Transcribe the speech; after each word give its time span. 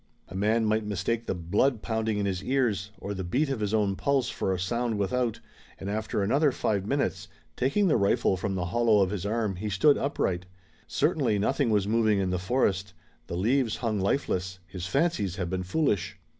A 0.29 0.35
man 0.35 0.65
might 0.65 0.83
mistake 0.83 1.27
the 1.27 1.35
blood 1.35 1.83
pounding 1.83 2.17
in 2.17 2.25
his 2.25 2.43
ears 2.43 2.89
or 2.97 3.13
the 3.13 3.23
beat 3.23 3.49
of 3.49 3.59
his 3.59 3.71
own 3.71 3.95
pulse 3.95 4.31
for 4.31 4.51
a 4.51 4.57
sound 4.57 4.97
without, 4.97 5.39
and 5.77 5.91
after 5.91 6.23
another 6.23 6.51
five 6.51 6.87
minutes, 6.87 7.27
taking 7.55 7.87
the 7.87 7.97
rifle 7.97 8.35
from 8.35 8.55
the 8.55 8.65
hollow 8.73 9.01
of 9.03 9.11
his 9.11 9.27
arm, 9.27 9.57
he 9.57 9.69
stood 9.69 9.99
upright. 9.99 10.47
Certainly 10.87 11.37
nothing 11.37 11.69
was 11.69 11.87
moving 11.87 12.17
in 12.17 12.31
the 12.31 12.39
forest. 12.39 12.95
The 13.27 13.37
leaves 13.37 13.75
hung 13.77 13.99
lifeless. 13.99 14.57
His 14.65 14.87
fancies 14.87 15.35
had 15.35 15.51
been 15.51 15.61
foolish. 15.61 16.17